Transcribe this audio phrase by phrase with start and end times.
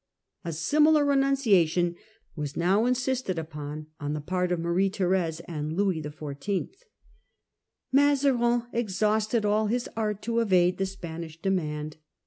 [0.43, 1.95] A similar re nunciation
[2.35, 6.69] was now insisted upon on the part of Marie Therfcse and Louis XIV.
[7.91, 11.97] Mazarin exhausted all his art to evade the Spanish demand.